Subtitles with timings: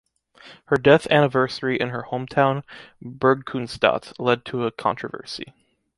[0.65, 2.63] Her death anniversary in her hometown
[3.05, 5.53] Burgkunstadt led to a controversy.